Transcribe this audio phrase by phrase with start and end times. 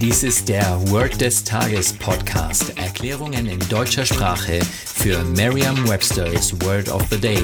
[0.00, 2.78] Dies ist der Word des Tages Podcast.
[2.78, 7.42] Erklärungen in deutscher Sprache für Merriam-Webster's Word of the Day.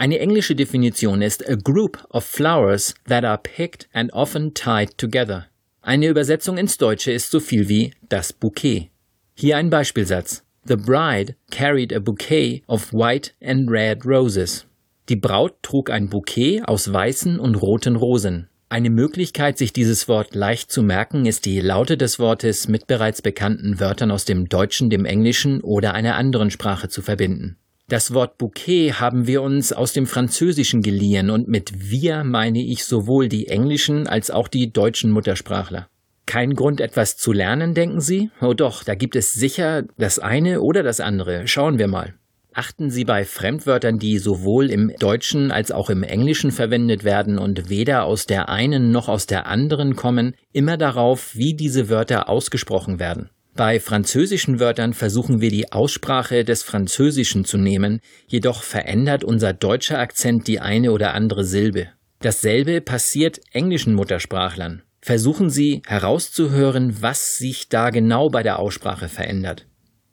[0.00, 5.48] Eine englische Definition ist a group of flowers that are picked and often tied together.
[5.82, 8.88] Eine Übersetzung ins Deutsche ist so viel wie das Bouquet.
[9.34, 10.42] Hier ein Beispielsatz.
[10.64, 14.64] The bride carried a bouquet of white and red roses.
[15.10, 18.48] Die Braut trug ein Bouquet aus weißen und roten Rosen.
[18.70, 23.20] Eine Möglichkeit, sich dieses Wort leicht zu merken, ist die Laute des Wortes mit bereits
[23.20, 27.58] bekannten Wörtern aus dem Deutschen, dem Englischen oder einer anderen Sprache zu verbinden.
[27.90, 32.84] Das Wort Bouquet haben wir uns aus dem Französischen geliehen und mit wir meine ich
[32.84, 35.88] sowohl die englischen als auch die deutschen Muttersprachler.
[36.24, 38.30] Kein Grund, etwas zu lernen, denken Sie?
[38.40, 41.48] Oh doch, da gibt es sicher das eine oder das andere.
[41.48, 42.14] Schauen wir mal.
[42.54, 47.70] Achten Sie bei Fremdwörtern, die sowohl im Deutschen als auch im Englischen verwendet werden und
[47.70, 53.00] weder aus der einen noch aus der anderen kommen, immer darauf, wie diese Wörter ausgesprochen
[53.00, 53.30] werden.
[53.54, 59.98] Bei französischen Wörtern versuchen wir die Aussprache des Französischen zu nehmen, jedoch verändert unser deutscher
[59.98, 61.88] Akzent die eine oder andere Silbe.
[62.20, 64.82] Dasselbe passiert englischen Muttersprachlern.
[65.02, 69.66] Versuchen Sie herauszuhören, was sich da genau bei der Aussprache verändert.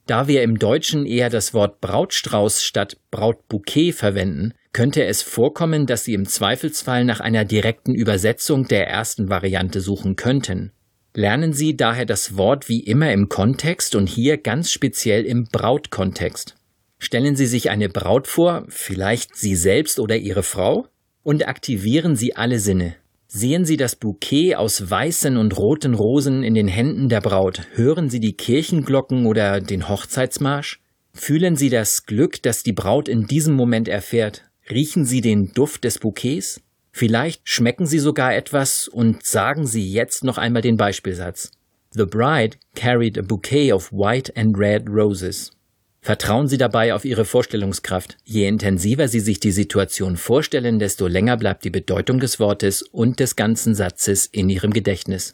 [0.06, 6.06] Da wir im Deutschen eher das Wort Brautstrauß statt Brautbouquet verwenden, könnte es vorkommen, dass
[6.06, 10.72] Sie im Zweifelsfall nach einer direkten Übersetzung der ersten Variante suchen könnten.
[11.18, 16.54] Lernen Sie daher das Wort wie immer im Kontext und hier ganz speziell im Brautkontext.
[17.00, 20.86] Stellen Sie sich eine Braut vor, vielleicht Sie selbst oder Ihre Frau,
[21.24, 22.98] und aktivieren Sie alle Sinne.
[23.26, 28.12] Sehen Sie das Bouquet aus weißen und roten Rosen in den Händen der Braut, hören
[28.12, 30.80] Sie die Kirchenglocken oder den Hochzeitsmarsch,
[31.16, 35.84] fühlen Sie das Glück, das die Braut in diesem Moment erfährt, riechen Sie den Duft
[35.84, 36.62] des Bouquets?
[36.98, 41.52] Vielleicht schmecken Sie sogar etwas und sagen Sie jetzt noch einmal den Beispielsatz.
[41.92, 45.52] The bride carried a bouquet of white and red roses.
[46.02, 48.18] Vertrauen Sie dabei auf Ihre Vorstellungskraft.
[48.24, 53.20] Je intensiver Sie sich die Situation vorstellen, desto länger bleibt die Bedeutung des Wortes und
[53.20, 55.34] des ganzen Satzes in Ihrem Gedächtnis.